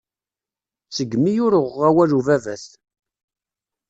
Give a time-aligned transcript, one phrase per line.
[0.95, 2.65] Seg-mi ur uɣeɣ awal ubabat.